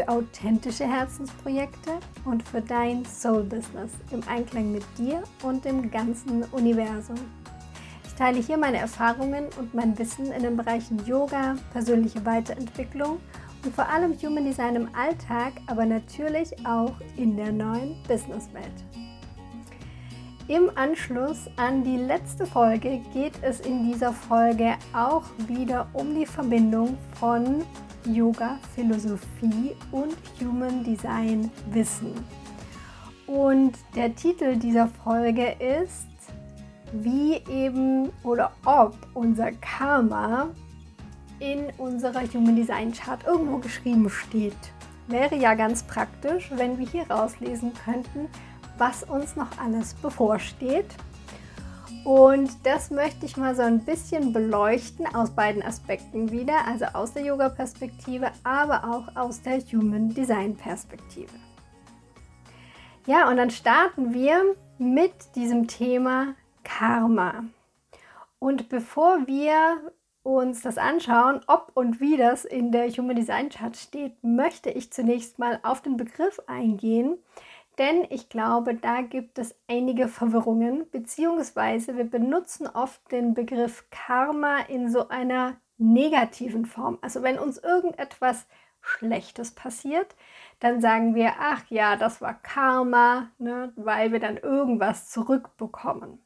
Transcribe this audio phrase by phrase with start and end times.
[0.00, 7.16] für authentische Herzensprojekte und für dein Soul-Business im Einklang mit dir und dem ganzen Universum.
[8.06, 13.20] Ich teile hier meine Erfahrungen und mein Wissen in den Bereichen Yoga, persönliche Weiterentwicklung
[13.64, 18.84] und vor allem Human Design im Alltag, aber natürlich auch in der neuen Businesswelt.
[20.48, 26.26] Im Anschluss an die letzte Folge geht es in dieser Folge auch wieder um die
[26.26, 27.62] Verbindung von
[28.04, 32.12] Yoga, Philosophie und Human Design Wissen.
[33.26, 36.08] Und der Titel dieser Folge ist,
[36.92, 40.48] wie eben oder ob unser Karma
[41.38, 44.56] in unserer Human Design Chart irgendwo geschrieben steht.
[45.06, 48.28] Wäre ja ganz praktisch, wenn wir hier rauslesen könnten,
[48.78, 50.86] was uns noch alles bevorsteht
[52.04, 57.12] und das möchte ich mal so ein bisschen beleuchten aus beiden Aspekten wieder, also aus
[57.12, 61.32] der Yoga-Perspektive, aber auch aus der Human Design-Perspektive.
[63.06, 66.34] Ja, und dann starten wir mit diesem Thema
[66.64, 67.44] Karma.
[68.38, 69.92] Und bevor wir
[70.22, 74.92] uns das anschauen, ob und wie das in der Human Design Chart steht, möchte ich
[74.92, 77.18] zunächst mal auf den Begriff eingehen,
[77.78, 84.58] denn ich glaube, da gibt es einige Verwirrungen, beziehungsweise wir benutzen oft den Begriff Karma
[84.68, 86.98] in so einer negativen Form.
[87.00, 88.46] Also wenn uns irgendetwas
[88.82, 90.14] Schlechtes passiert,
[90.58, 96.22] dann sagen wir, ach ja, das war Karma, ne, weil wir dann irgendwas zurückbekommen.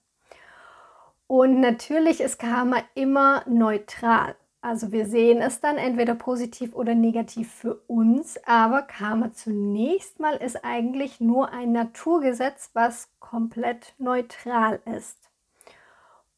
[1.27, 4.37] Und natürlich ist Karma immer neutral.
[4.65, 10.37] Also wir sehen es dann entweder positiv oder negativ für uns, aber Karma zunächst mal
[10.37, 15.19] ist eigentlich nur ein Naturgesetz, was komplett neutral ist.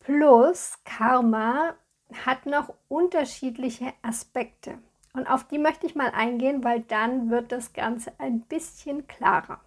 [0.01, 1.75] Plus Karma
[2.27, 4.77] hat noch unterschiedliche Aspekte.
[5.15, 9.61] Und auf die möchte ich mal eingehen, weil dann wird das Ganze ein bisschen klarer.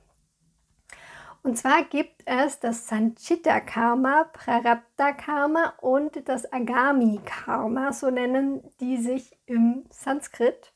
[1.42, 8.62] Und zwar gibt es das Sanchita Karma, Prarabdha Karma und das Agami Karma, so nennen
[8.82, 10.74] die sich im Sanskrit.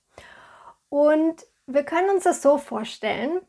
[0.90, 3.42] Und wir können uns das so vorstellen,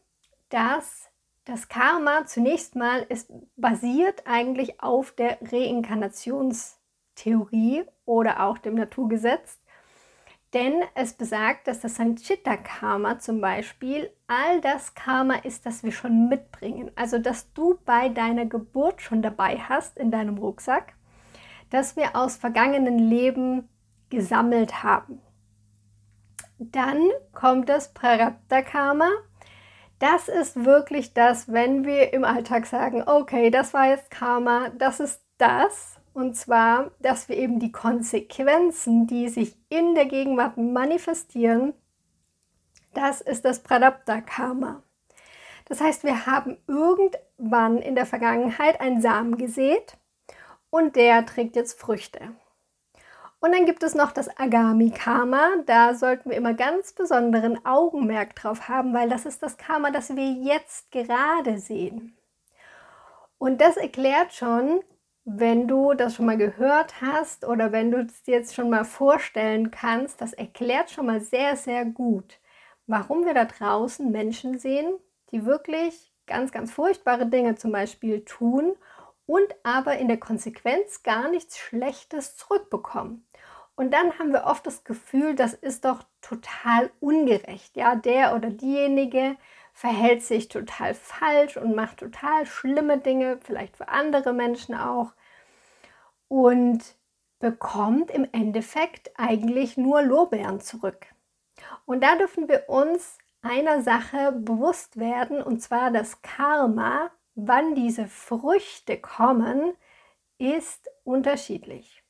[0.49, 1.09] dass
[1.45, 9.61] das Karma zunächst mal ist basiert eigentlich auf der Reinkarnationstheorie oder auch dem Naturgesetz.
[10.55, 16.29] Denn es besagt, dass das Sanchita-Karma zum Beispiel all das Karma ist, das wir schon
[16.29, 16.93] mitbringen.
[16.95, 20.95] Also, dass du bei deiner Geburt schon dabei hast in deinem Rucksack,
[21.71, 23.69] dass wir aus vergangenen Leben
[24.11, 25.21] gesammelt haben.
[26.59, 29.09] Dann kommt das Prarabdha-Karma.
[29.99, 35.01] Das ist wirklich das, wenn wir im Alltag sagen, okay, das war jetzt Karma, das
[35.01, 41.75] ist das, und zwar, dass wir eben die Konsequenzen, die sich in der Gegenwart manifestieren,
[42.95, 44.83] das ist das Pradapta-Karma.
[45.67, 49.97] Das heißt, wir haben irgendwann in der Vergangenheit einen Samen gesät
[50.71, 52.21] und der trägt jetzt Früchte.
[53.41, 55.57] Und dann gibt es noch das Agami-Karma.
[55.67, 60.15] Da sollten wir immer ganz besonderen Augenmerk drauf haben, weil das ist das Karma, das
[60.15, 62.17] wir jetzt gerade sehen.
[63.37, 64.81] Und das erklärt schon,
[65.25, 68.85] wenn du das schon mal gehört hast oder wenn du es dir jetzt schon mal
[68.85, 72.39] vorstellen kannst, das erklärt schon mal sehr, sehr gut,
[72.87, 74.95] warum wir da draußen Menschen sehen,
[75.31, 78.75] die wirklich ganz, ganz furchtbare Dinge zum Beispiel tun
[79.27, 83.27] und aber in der Konsequenz gar nichts Schlechtes zurückbekommen.
[83.77, 87.77] Und dann haben wir oft das Gefühl, das ist doch total ungerecht.
[87.77, 89.37] Ja, der oder diejenige
[89.75, 95.13] verhält sich total falsch und macht total schlimme Dinge, vielleicht für andere Menschen auch,
[96.29, 96.81] und
[97.41, 101.07] bekommt im Endeffekt eigentlich nur Lorbeeren zurück.
[101.85, 108.07] Und da dürfen wir uns einer Sache bewusst werden, und zwar das Karma, wann diese
[108.07, 109.77] Früchte kommen,
[110.39, 112.03] ist unterschiedlich.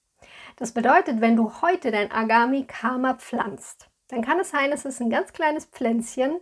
[0.56, 5.00] Das bedeutet, wenn du heute dein Agami Karma pflanzt, dann kann es sein, es ist
[5.00, 6.40] ein ganz kleines Pflänzchen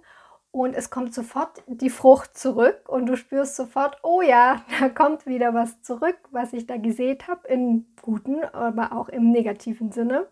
[0.53, 5.27] und es kommt sofort die Frucht zurück und du spürst sofort, oh ja, da kommt
[5.27, 10.29] wieder was zurück, was ich da gesät habe, im guten, aber auch im negativen Sinne.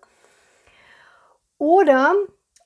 [1.59, 2.15] Oder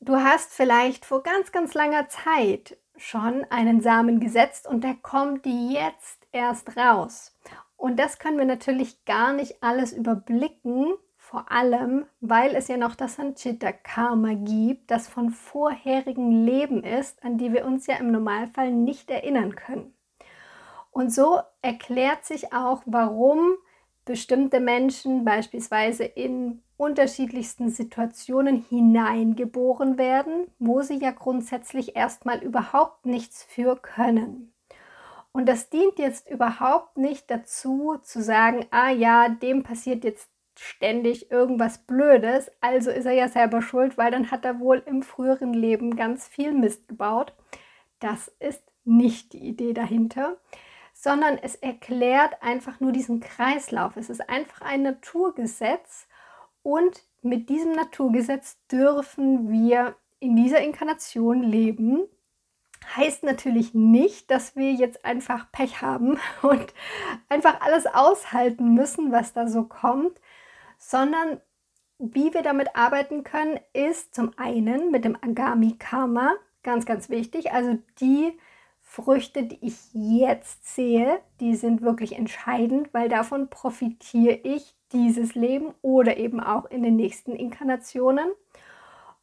[0.00, 5.46] du hast vielleicht vor ganz, ganz langer Zeit schon einen Samen gesetzt und der kommt
[5.46, 7.36] jetzt erst raus.
[7.76, 10.94] Und das können wir natürlich gar nicht alles überblicken,
[11.24, 17.38] vor allem, weil es ja noch das Sanchita-Karma gibt, das von vorherigen Leben ist, an
[17.38, 19.94] die wir uns ja im Normalfall nicht erinnern können.
[20.90, 23.56] Und so erklärt sich auch, warum
[24.04, 33.42] bestimmte Menschen beispielsweise in unterschiedlichsten Situationen hineingeboren werden, wo sie ja grundsätzlich erstmal überhaupt nichts
[33.42, 34.52] für können.
[35.32, 41.30] Und das dient jetzt überhaupt nicht dazu zu sagen, ah ja, dem passiert jetzt ständig
[41.30, 45.52] irgendwas Blödes, also ist er ja selber schuld, weil dann hat er wohl im früheren
[45.52, 47.34] Leben ganz viel Mist gebaut.
[48.00, 50.36] Das ist nicht die Idee dahinter,
[50.92, 53.96] sondern es erklärt einfach nur diesen Kreislauf.
[53.96, 56.06] Es ist einfach ein Naturgesetz
[56.62, 62.04] und mit diesem Naturgesetz dürfen wir in dieser Inkarnation leben.
[62.96, 66.74] Heißt natürlich nicht, dass wir jetzt einfach Pech haben und
[67.28, 70.20] einfach alles aushalten müssen, was da so kommt,
[70.86, 71.40] sondern
[71.98, 77.52] wie wir damit arbeiten können, ist zum einen mit dem Agami Karma ganz, ganz wichtig.
[77.52, 78.38] Also die
[78.82, 85.74] Früchte, die ich jetzt sehe, die sind wirklich entscheidend, weil davon profitiere ich dieses Leben
[85.82, 88.30] oder eben auch in den nächsten Inkarnationen.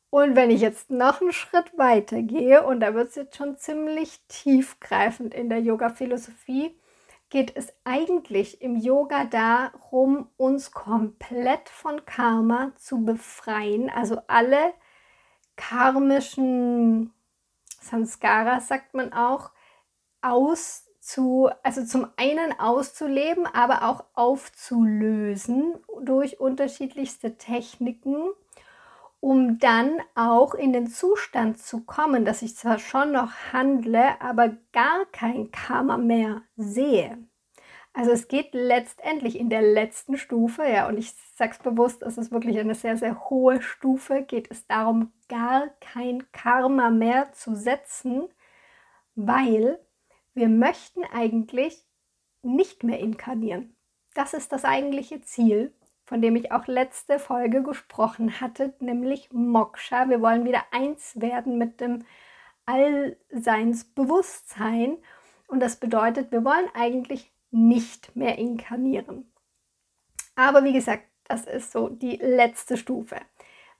[0.09, 3.57] Und wenn ich jetzt noch einen Schritt weiter gehe, und da wird es jetzt schon
[3.57, 6.75] ziemlich tiefgreifend in der Yoga-Philosophie,
[7.31, 13.89] geht es eigentlich im Yoga darum, uns komplett von Karma zu befreien.
[13.89, 14.73] Also alle
[15.55, 17.13] karmischen
[17.79, 19.51] Sanskaras, sagt man auch,
[20.21, 28.29] auszu, also zum einen auszuleben, aber auch aufzulösen durch unterschiedlichste Techniken,
[29.21, 34.49] um dann auch in den Zustand zu kommen, dass ich zwar schon noch handle, aber
[34.73, 37.17] gar kein Karma mehr sehe.
[37.93, 42.17] Also es geht letztendlich in der letzten Stufe, ja, und ich sage es bewusst, es
[42.17, 47.55] ist wirklich eine sehr, sehr hohe Stufe, geht es darum, gar kein Karma mehr zu
[47.55, 48.27] setzen,
[49.15, 49.77] weil
[50.33, 51.85] wir möchten eigentlich
[52.41, 53.75] nicht mehr inkarnieren.
[54.15, 55.75] Das ist das eigentliche Ziel,
[56.11, 60.09] von dem ich auch letzte Folge gesprochen hatte, nämlich Moksha.
[60.09, 62.03] Wir wollen wieder eins werden mit dem
[62.65, 64.97] Allseinsbewusstsein.
[65.47, 69.31] Und das bedeutet, wir wollen eigentlich nicht mehr inkarnieren.
[70.35, 73.15] Aber wie gesagt, das ist so die letzte Stufe.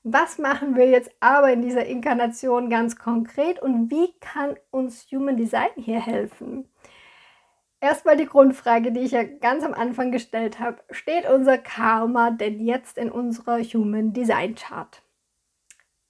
[0.04, 5.36] Was machen wir jetzt aber in dieser Inkarnation ganz konkret und wie kann uns Human
[5.36, 6.69] Design hier helfen?
[7.81, 10.83] Erstmal die Grundfrage, die ich ja ganz am Anfang gestellt habe.
[10.92, 15.01] Steht unser Karma denn jetzt in unserer Human Design Chart?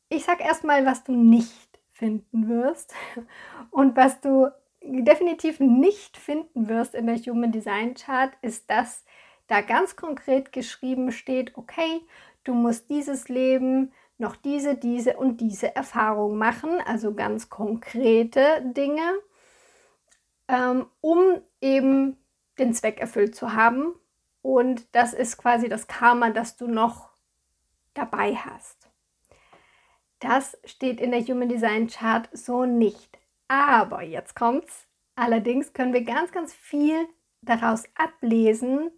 [0.09, 2.93] Ich sage erstmal, was du nicht finden wirst
[3.71, 4.51] und was du
[4.83, 9.05] definitiv nicht finden wirst in der Human Design Chart, ist, dass
[9.47, 12.01] da ganz konkret geschrieben steht, okay,
[12.43, 19.13] du musst dieses Leben noch diese, diese und diese Erfahrung machen, also ganz konkrete Dinge,
[20.51, 22.17] ähm, um eben
[22.59, 23.95] den Zweck erfüllt zu haben.
[24.41, 27.09] Und das ist quasi das Karma, das du noch
[27.93, 28.89] dabei hast.
[30.19, 33.17] Das steht in der Human Design Chart so nicht.
[33.47, 34.87] Aber jetzt kommt's.
[35.15, 37.07] Allerdings können wir ganz, ganz viel
[37.41, 38.91] daraus ablesen,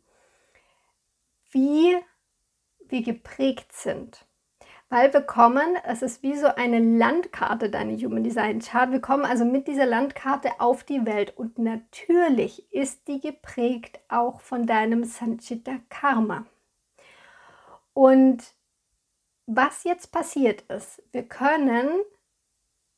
[1.52, 1.98] wie
[2.88, 4.26] wir geprägt sind.
[4.94, 8.92] Weil wir kommen, es ist wie so eine Landkarte, deine Human Design Chart.
[8.92, 14.40] Wir kommen also mit dieser Landkarte auf die Welt und natürlich ist die geprägt auch
[14.40, 16.46] von deinem Sanchita Karma.
[17.96, 18.44] Und
[19.48, 21.90] was jetzt passiert ist, wir können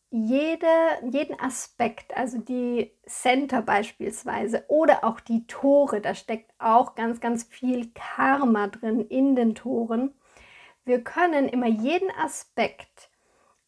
[0.10, 0.68] jede,
[1.10, 7.46] jeden Aspekt, also die Center beispielsweise oder auch die Tore, da steckt auch ganz, ganz
[7.46, 10.14] viel Karma drin in den Toren.
[10.86, 13.10] Wir können immer jeden Aspekt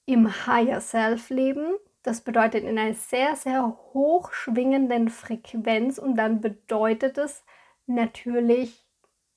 [0.05, 1.75] im Higher Self leben.
[2.03, 7.43] Das bedeutet in einer sehr, sehr hoch schwingenden Frequenz und dann bedeutet es
[7.87, 8.85] natürlich,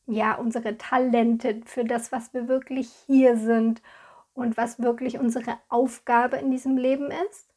[0.06, 3.80] ja, unsere Talente für das, was wir wirklich hier sind
[4.34, 7.48] und was wirklich unsere Aufgabe in diesem Leben ist.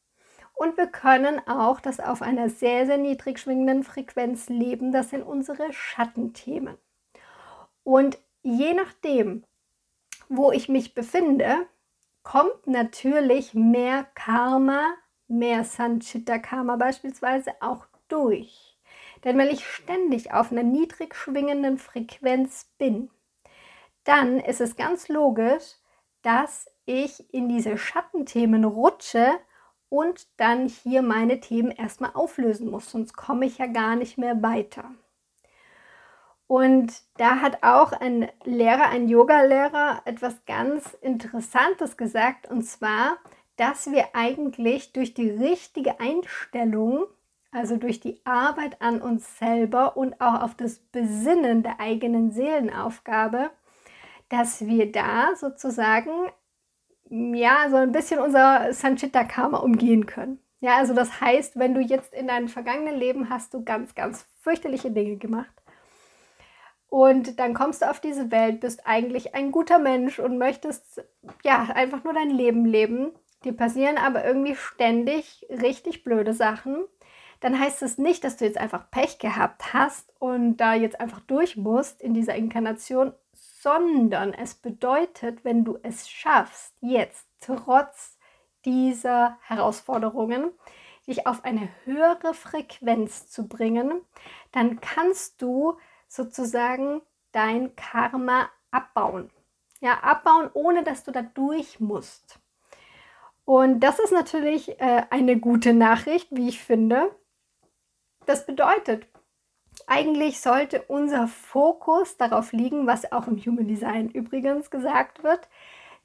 [0.53, 4.93] Und wir können auch das auf einer sehr, sehr niedrig schwingenden Frequenz leben.
[4.93, 6.77] Das sind unsere Schattenthemen.
[7.83, 9.43] Und je nachdem,
[10.29, 11.67] wo ich mich befinde,
[12.23, 14.93] kommt natürlich mehr Karma,
[15.27, 18.77] mehr Sanchita Karma beispielsweise auch durch.
[19.23, 23.09] Denn wenn ich ständig auf einer niedrig schwingenden Frequenz bin,
[24.03, 25.75] dann ist es ganz logisch,
[26.21, 29.31] dass ich in diese Schattenthemen rutsche
[29.89, 34.41] und dann hier meine Themen erstmal auflösen muss, sonst komme ich ja gar nicht mehr
[34.41, 34.91] weiter.
[36.47, 43.17] Und da hat auch ein Lehrer, ein Yoga-Lehrer, etwas ganz Interessantes gesagt, und zwar,
[43.55, 47.05] dass wir eigentlich durch die richtige Einstellung,
[47.51, 53.51] also durch die Arbeit an uns selber und auch auf das Besinnen der eigenen Seelenaufgabe,
[54.29, 56.11] dass wir da sozusagen
[57.09, 60.39] ja so ein bisschen unser Sanchita-Karma umgehen können.
[60.59, 64.25] Ja, also das heißt, wenn du jetzt in deinem vergangenen Leben hast du ganz, ganz
[64.41, 65.62] fürchterliche Dinge gemacht
[66.93, 71.03] und dann kommst du auf diese Welt, bist eigentlich ein guter Mensch und möchtest
[71.43, 73.13] ja einfach nur dein Leben leben.
[73.43, 76.85] Dir passieren aber irgendwie ständig richtig blöde Sachen.
[77.39, 81.21] Dann heißt es nicht, dass du jetzt einfach Pech gehabt hast und da jetzt einfach
[81.21, 88.19] durch musst in dieser Inkarnation, sondern es bedeutet, wenn du es schaffst, jetzt trotz
[88.65, 90.51] dieser Herausforderungen,
[91.07, 94.01] dich auf eine höhere Frequenz zu bringen,
[94.51, 95.79] dann kannst du
[96.13, 97.01] sozusagen
[97.31, 99.31] dein Karma abbauen.
[99.79, 102.39] Ja, abbauen, ohne dass du da durch musst.
[103.45, 107.13] Und das ist natürlich äh, eine gute Nachricht, wie ich finde.
[108.25, 109.07] Das bedeutet,
[109.87, 115.49] eigentlich sollte unser Fokus darauf liegen, was auch im Human Design übrigens gesagt wird,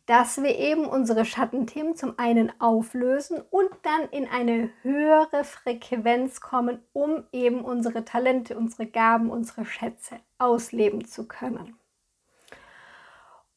[0.09, 6.83] dass wir eben unsere Schattenthemen zum einen auflösen und dann in eine höhere Frequenz kommen,
[6.95, 11.79] um eben unsere Talente, unsere Gaben, unsere Schätze ausleben zu können.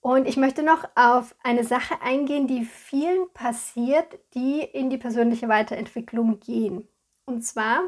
[0.02, 5.48] Und ich möchte noch auf eine Sache eingehen, die vielen passiert, die in die persönliche
[5.48, 6.86] Weiterentwicklung gehen.
[7.24, 7.84] Und zwar,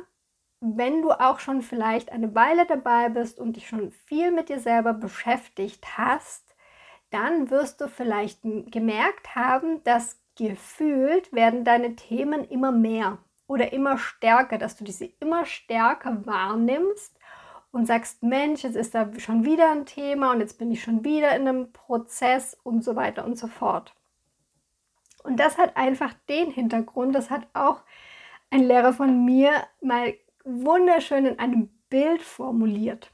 [0.62, 4.62] wenn du auch schon vielleicht eine Weile dabei bist und dich schon viel mit dir
[4.62, 6.53] selber beschäftigt hast,
[7.14, 13.98] dann wirst du vielleicht gemerkt haben, dass gefühlt werden deine Themen immer mehr oder immer
[13.98, 17.18] stärker, dass du diese immer stärker wahrnimmst
[17.72, 21.04] und sagst, Mensch, jetzt ist da schon wieder ein Thema und jetzt bin ich schon
[21.04, 23.94] wieder in einem Prozess und so weiter und so fort.
[25.24, 27.82] Und das hat einfach den Hintergrund, das hat auch
[28.50, 29.52] ein Lehrer von mir
[29.82, 33.12] mal wunderschön in einem Bild formuliert.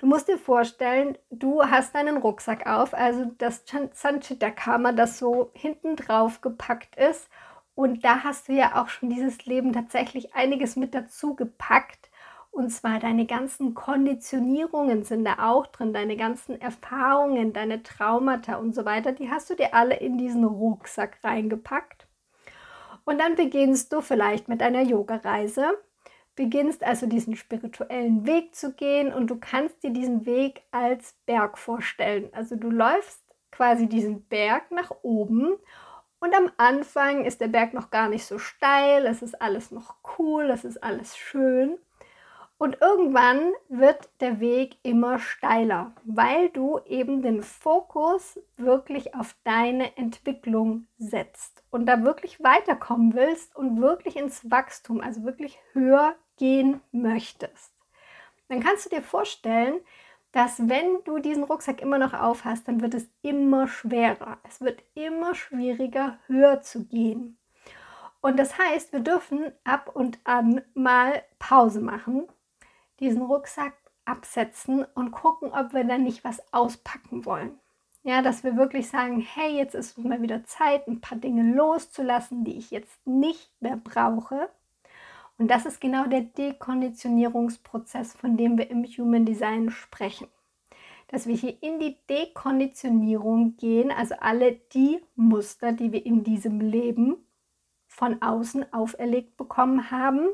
[0.00, 5.94] Du musst dir vorstellen, du hast deinen Rucksack auf, also das Sanchita-Karma, das so hinten
[5.94, 7.28] drauf gepackt ist.
[7.74, 12.08] Und da hast du ja auch schon dieses Leben tatsächlich einiges mit dazu gepackt.
[12.50, 18.74] Und zwar deine ganzen Konditionierungen sind da auch drin, deine ganzen Erfahrungen, deine Traumata und
[18.74, 22.06] so weiter, die hast du dir alle in diesen Rucksack reingepackt.
[23.04, 25.74] Und dann beginnst du vielleicht mit einer Yoga-Reise
[26.40, 31.58] beginnst also diesen spirituellen Weg zu gehen und du kannst dir diesen Weg als Berg
[31.58, 32.30] vorstellen.
[32.32, 35.52] Also du läufst quasi diesen Berg nach oben
[36.18, 39.96] und am Anfang ist der Berg noch gar nicht so steil, es ist alles noch
[40.16, 41.76] cool, es ist alles schön.
[42.56, 49.94] Und irgendwann wird der Weg immer steiler, weil du eben den Fokus wirklich auf deine
[49.98, 56.80] Entwicklung setzt und da wirklich weiterkommen willst und wirklich ins Wachstum, also wirklich höher gehen
[56.90, 57.72] möchtest.
[58.48, 59.74] Dann kannst du dir vorstellen,
[60.32, 64.38] dass wenn du diesen Rucksack immer noch aufhast, dann wird es immer schwerer.
[64.42, 67.36] Es wird immer schwieriger, höher zu gehen.
[68.20, 72.26] Und das heißt, wir dürfen ab und an mal Pause machen
[73.00, 77.58] diesen Rucksack absetzen und gucken, ob wir dann nicht was auspacken wollen.
[78.02, 82.44] Ja, dass wir wirklich sagen, hey, jetzt ist mal wieder Zeit, ein paar Dinge loszulassen,
[82.44, 84.48] die ich jetzt nicht mehr brauche.
[85.40, 90.28] Und das ist genau der Dekonditionierungsprozess, von dem wir im Human Design sprechen.
[91.08, 96.60] Dass wir hier in die Dekonditionierung gehen, also alle die Muster, die wir in diesem
[96.60, 97.16] Leben
[97.86, 100.28] von außen auferlegt bekommen haben,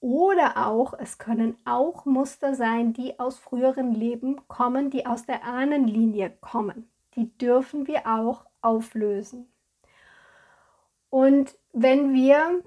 [0.00, 5.44] oder auch, es können auch Muster sein, die aus früheren Leben kommen, die aus der
[5.44, 6.88] Ahnenlinie kommen.
[7.14, 9.52] Die dürfen wir auch auflösen.
[11.10, 12.62] Und wenn wir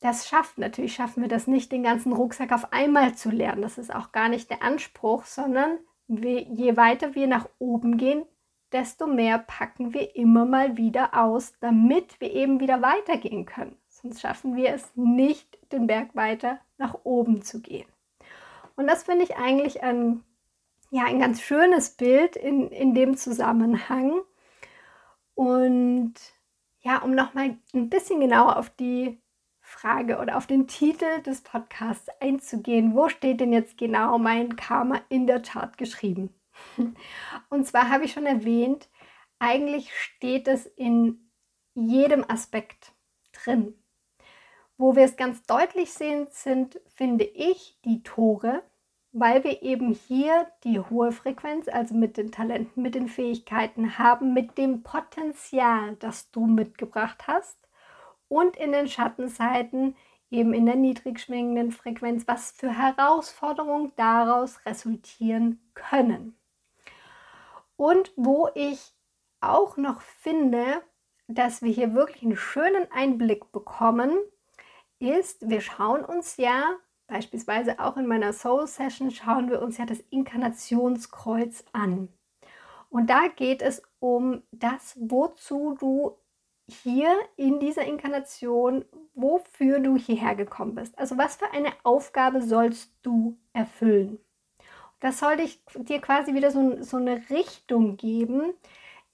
[0.00, 3.62] das schaffen, natürlich schaffen wir das nicht, den ganzen Rucksack auf einmal zu lernen.
[3.62, 8.24] Das ist auch gar nicht der Anspruch, sondern je weiter wir nach oben gehen,
[8.72, 13.76] desto mehr packen wir immer mal wieder aus, damit wir eben wieder weitergehen können.
[13.88, 17.88] Sonst schaffen wir es nicht, den Berg weiter nach oben zu gehen.
[18.76, 20.22] Und das finde ich eigentlich ein,
[20.90, 24.20] ja, ein ganz schönes Bild in, in dem Zusammenhang.
[25.34, 26.14] Und
[26.80, 29.20] ja, um nochmal ein bisschen genauer auf die
[29.68, 35.02] Frage oder auf den Titel des Podcasts einzugehen, wo steht denn jetzt genau mein Karma
[35.10, 36.34] in der Chart geschrieben?
[37.50, 38.88] Und zwar habe ich schon erwähnt,
[39.38, 41.30] eigentlich steht es in
[41.74, 42.92] jedem Aspekt
[43.32, 43.74] drin.
[44.78, 48.62] Wo wir es ganz deutlich sehen, sind, finde ich, die Tore.
[49.12, 54.34] weil wir eben hier die hohe Frequenz, also mit den Talenten, mit den Fähigkeiten haben,
[54.34, 57.67] mit dem Potenzial, das du mitgebracht hast
[58.28, 59.96] und in den Schattenseiten
[60.30, 66.38] eben in der niedrig schwingenden Frequenz, was für Herausforderungen daraus resultieren können.
[67.76, 68.92] Und wo ich
[69.40, 70.82] auch noch finde,
[71.28, 74.12] dass wir hier wirklich einen schönen Einblick bekommen,
[74.98, 76.76] ist, wir schauen uns ja
[77.08, 82.08] beispielsweise auch in meiner Soul Session schauen wir uns ja das Inkarnationskreuz an.
[82.90, 86.18] Und da geht es um das, wozu du
[86.68, 88.84] hier in dieser Inkarnation,
[89.14, 90.98] wofür du hierher gekommen bist.
[90.98, 94.18] Also was für eine Aufgabe sollst du erfüllen?
[95.00, 98.52] Das soll dich, dir quasi wieder so, so eine Richtung geben,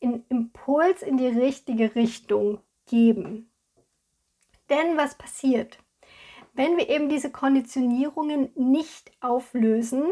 [0.03, 3.51] einen Impuls in die richtige Richtung geben.
[4.71, 5.79] Denn was passiert?
[6.55, 10.05] Wenn wir eben diese Konditionierungen nicht auflösen,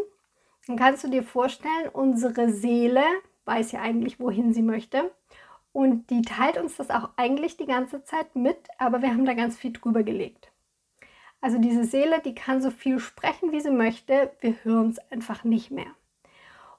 [0.66, 3.02] dann kannst du dir vorstellen, unsere Seele
[3.44, 5.10] weiß ja eigentlich, wohin sie möchte.
[5.72, 9.34] Und die teilt uns das auch eigentlich die ganze Zeit mit, aber wir haben da
[9.34, 10.52] ganz viel drüber gelegt.
[11.40, 15.42] Also diese Seele, die kann so viel sprechen, wie sie möchte, wir hören es einfach
[15.42, 15.90] nicht mehr.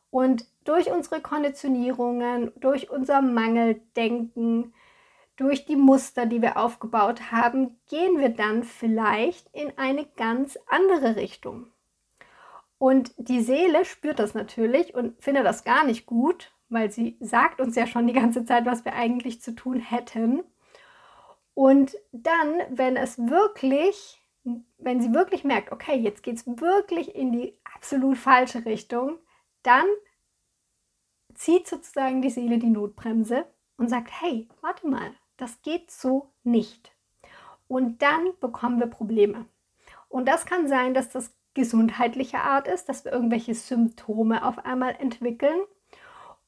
[0.09, 4.73] Und durch unsere Konditionierungen, durch unser Mangeldenken,
[5.35, 11.17] durch die Muster, die wir aufgebaut haben, gehen wir dann vielleicht in eine ganz andere
[11.17, 11.67] Richtung.
[12.77, 17.61] Und die Seele spürt das natürlich und findet das gar nicht gut, weil sie sagt
[17.61, 20.43] uns ja schon die ganze Zeit, was wir eigentlich zu tun hätten.
[21.53, 24.21] Und dann, wenn es wirklich,
[24.77, 29.17] wenn sie wirklich merkt, okay, jetzt geht es wirklich in die absolut falsche Richtung,
[29.61, 29.85] dann
[31.35, 33.45] zieht sozusagen die Seele die Notbremse
[33.77, 36.91] und sagt, hey, warte mal, das geht so nicht.
[37.67, 39.45] Und dann bekommen wir Probleme.
[40.09, 44.95] Und das kann sein, dass das gesundheitliche Art ist, dass wir irgendwelche Symptome auf einmal
[44.99, 45.61] entwickeln.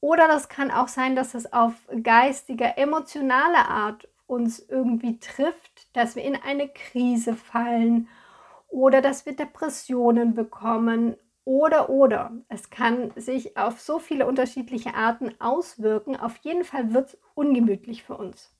[0.05, 6.15] Oder das kann auch sein, dass es auf geistiger, emotionaler Art uns irgendwie trifft, dass
[6.15, 8.08] wir in eine Krise fallen
[8.67, 12.34] oder dass wir Depressionen bekommen oder oder.
[12.49, 16.15] Es kann sich auf so viele unterschiedliche Arten auswirken.
[16.15, 18.56] Auf jeden Fall wird es ungemütlich für uns.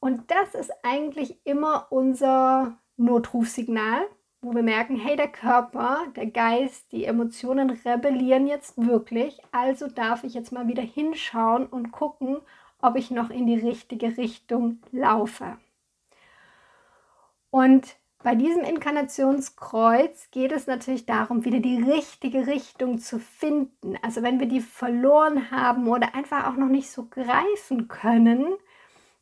[0.00, 4.00] Und das ist eigentlich immer unser Notrufsignal,
[4.42, 9.40] wo wir merken, hey, der Körper, der Geist, die Emotionen rebellieren jetzt wirklich.
[9.52, 12.38] Also darf ich jetzt mal wieder hinschauen und gucken,
[12.80, 15.56] ob ich noch in die richtige Richtung laufe.
[17.50, 23.96] Und bei diesem Inkarnationskreuz geht es natürlich darum, wieder die richtige Richtung zu finden.
[24.02, 28.54] Also wenn wir die verloren haben oder einfach auch noch nicht so greifen können,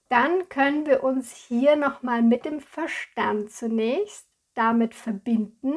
[0.08, 4.29] dann können wir uns hier nochmal mit dem Verstand zunächst
[4.60, 5.72] damit verbinden.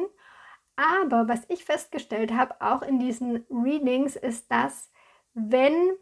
[0.76, 4.90] Aber was ich festgestellt habe, auch in diesen Readings, ist, dass
[5.32, 5.92] wenn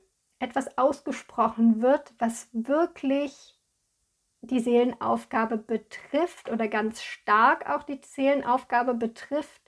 [0.40, 3.56] etwas ausgesprochen wird, was wirklich
[4.40, 9.62] die Seelenaufgabe betrifft oder ganz stark auch die Seelenaufgabe betrifft,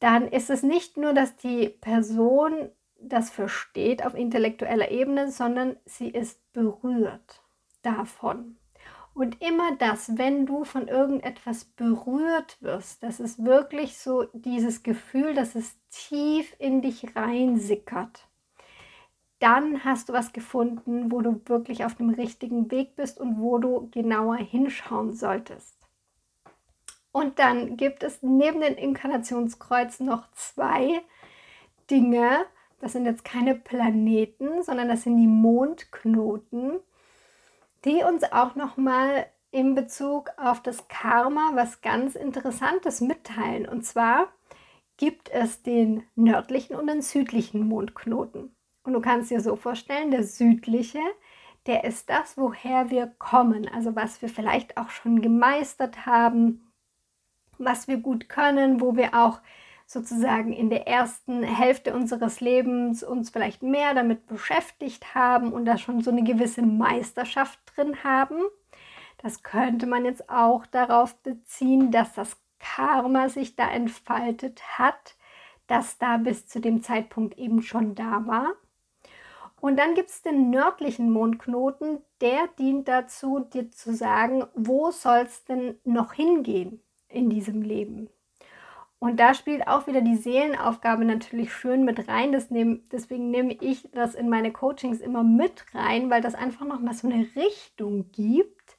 [0.00, 6.08] dann ist es nicht nur, dass die Person das versteht auf intellektueller Ebene, sondern sie
[6.08, 7.44] ist berührt
[7.82, 8.56] davon.
[9.18, 15.34] Und immer das, wenn du von irgendetwas berührt wirst, das ist wirklich so dieses Gefühl,
[15.34, 18.28] dass es tief in dich reinsickert.
[19.40, 23.58] Dann hast du was gefunden, wo du wirklich auf dem richtigen Weg bist und wo
[23.58, 25.74] du genauer hinschauen solltest.
[27.10, 31.02] Und dann gibt es neben den Inkarnationskreuzen noch zwei
[31.90, 32.46] Dinge.
[32.78, 36.78] Das sind jetzt keine Planeten, sondern das sind die Mondknoten
[37.84, 43.66] die uns auch nochmal in Bezug auf das Karma was ganz Interessantes mitteilen.
[43.68, 44.28] Und zwar
[44.96, 48.54] gibt es den nördlichen und den südlichen Mondknoten.
[48.82, 51.00] Und du kannst dir so vorstellen, der südliche,
[51.66, 56.72] der ist das, woher wir kommen, also was wir vielleicht auch schon gemeistert haben,
[57.58, 59.40] was wir gut können, wo wir auch
[59.88, 65.78] sozusagen in der ersten Hälfte unseres Lebens uns vielleicht mehr damit beschäftigt haben und da
[65.78, 68.42] schon so eine gewisse Meisterschaft drin haben.
[69.16, 75.16] Das könnte man jetzt auch darauf beziehen, dass das Karma sich da entfaltet hat,
[75.68, 78.52] das da bis zu dem Zeitpunkt eben schon da war.
[79.58, 85.20] Und dann gibt es den nördlichen Mondknoten, der dient dazu, dir zu sagen, wo soll
[85.20, 88.10] es denn noch hingehen in diesem Leben.
[89.00, 92.30] Und da spielt auch wieder die Seelenaufgabe natürlich schön mit rein.
[92.50, 96.94] Nehm, deswegen nehme ich das in meine Coachings immer mit rein, weil das einfach nochmal
[96.94, 98.76] so eine Richtung gibt,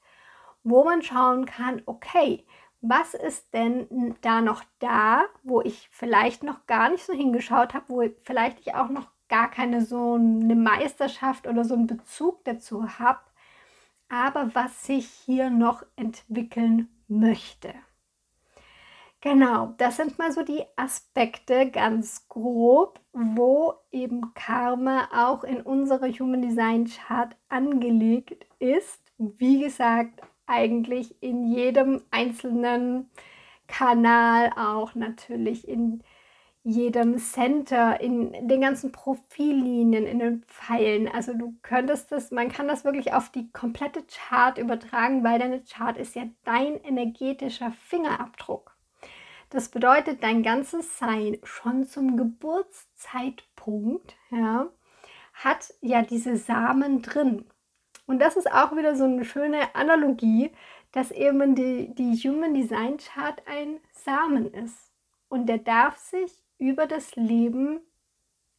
[0.64, 2.46] wo man schauen kann, okay,
[2.82, 7.86] was ist denn da noch da, wo ich vielleicht noch gar nicht so hingeschaut habe,
[7.90, 13.00] wo vielleicht ich auch noch gar keine so eine Meisterschaft oder so einen Bezug dazu
[13.00, 13.20] habe,
[14.10, 17.74] aber was sich hier noch entwickeln möchte.
[19.22, 26.08] Genau, das sind mal so die Aspekte ganz grob, wo eben Karma auch in unserer
[26.08, 29.02] Human Design Chart angelegt ist.
[29.18, 33.10] Wie gesagt, eigentlich in jedem einzelnen
[33.68, 36.02] Kanal, auch natürlich in
[36.64, 41.08] jedem Center, in den ganzen Profillinien, in den Pfeilen.
[41.10, 45.64] Also du könntest das, man kann das wirklich auf die komplette Chart übertragen, weil deine
[45.64, 48.79] Chart ist ja dein energetischer Fingerabdruck.
[49.50, 54.70] Das bedeutet, dein ganzes Sein schon zum Geburtszeitpunkt ja,
[55.34, 57.46] hat ja diese Samen drin.
[58.06, 60.52] Und das ist auch wieder so eine schöne Analogie,
[60.92, 64.92] dass eben die, die Human Design Chart ein Samen ist.
[65.30, 67.82] Und der darf sich über das Leben,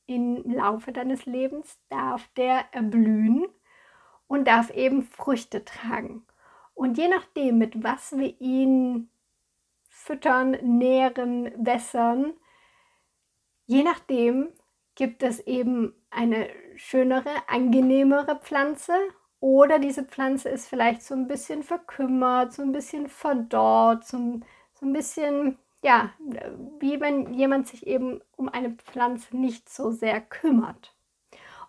[0.06, 3.46] im Laufe deines Lebens, darf der erblühen
[4.26, 6.26] und darf eben Früchte tragen.
[6.74, 9.08] Und je nachdem, mit was wir ihn
[10.02, 12.32] füttern, nähren, wässern,
[13.66, 14.48] je nachdem
[14.94, 18.94] gibt es eben eine schönere, angenehmere Pflanze
[19.40, 24.40] oder diese Pflanze ist vielleicht so ein bisschen verkümmert, so ein bisschen verdorrt, so,
[24.74, 26.10] so ein bisschen, ja,
[26.78, 30.94] wie wenn jemand sich eben um eine Pflanze nicht so sehr kümmert.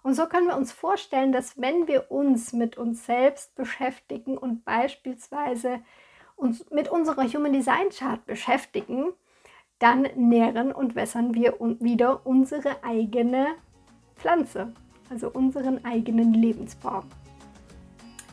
[0.03, 4.65] Und so können wir uns vorstellen, dass wenn wir uns mit uns selbst beschäftigen und
[4.65, 5.81] beispielsweise
[6.41, 9.13] uns mit unserer Human Design Chart beschäftigen,
[9.79, 13.47] dann nähren und wässern wir wieder unsere eigene
[14.15, 14.73] Pflanze,
[15.09, 17.03] also unseren eigenen Lebensbaum.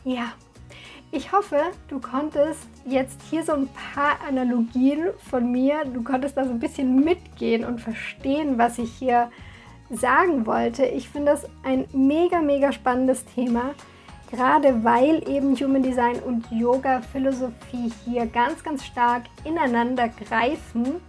[0.03, 0.33] Ja,
[1.11, 6.45] ich hoffe, du konntest jetzt hier so ein paar Analogien von mir, du konntest da
[6.45, 9.31] so ein bisschen mitgehen und verstehen, was ich hier
[9.89, 10.85] sagen wollte.
[10.85, 13.73] Ich finde das ein mega, mega spannendes Thema,
[14.29, 21.01] gerade weil eben Human Design und Yoga Philosophie hier ganz, ganz stark ineinander greifen.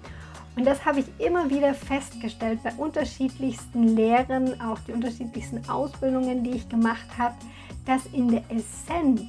[0.56, 6.50] Und das habe ich immer wieder festgestellt bei unterschiedlichsten Lehren, auch die unterschiedlichsten Ausbildungen, die
[6.50, 7.34] ich gemacht habe
[7.86, 9.22] dass in der Essenz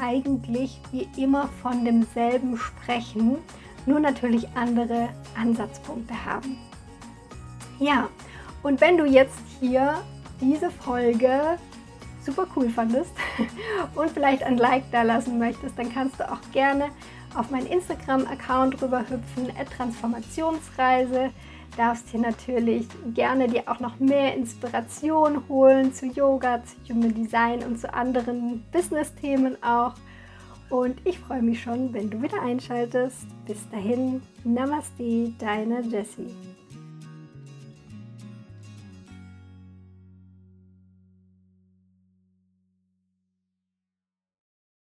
[0.00, 3.36] eigentlich wir immer von demselben sprechen,
[3.86, 5.08] nur natürlich andere
[5.40, 6.56] Ansatzpunkte haben.
[7.78, 8.08] Ja,
[8.62, 10.02] und wenn du jetzt hier
[10.40, 11.58] diese Folge
[12.20, 13.12] super cool fandest
[13.94, 16.90] und vielleicht ein Like da lassen möchtest, dann kannst du auch gerne
[17.34, 21.30] auf meinen Instagram-Account rüberhüpfen, Transformationsreise
[21.76, 27.62] darfst hier natürlich gerne dir auch noch mehr Inspiration holen zu Yoga, zu Human Design
[27.62, 29.94] und zu anderen Business-Themen auch.
[30.68, 33.26] Und ich freue mich schon, wenn du wieder einschaltest.
[33.46, 36.34] Bis dahin, Namaste, deine Jessie.